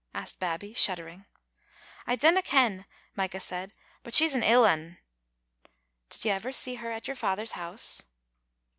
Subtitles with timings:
[0.15, 1.19] asked Babbie, shuddering.
[2.07, 4.97] •*I dinna ken," Micah said, "but she's an ill ane."
[5.63, 5.67] •*
[6.09, 8.07] Did you never see her at your father's house?"